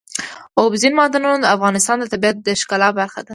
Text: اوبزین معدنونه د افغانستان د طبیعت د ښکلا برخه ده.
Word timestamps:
اوبزین 0.59 0.93
معدنونه 0.99 1.37
د 1.41 1.45
افغانستان 1.55 1.97
د 1.99 2.05
طبیعت 2.13 2.37
د 2.41 2.47
ښکلا 2.61 2.89
برخه 2.99 3.19
ده. 3.27 3.29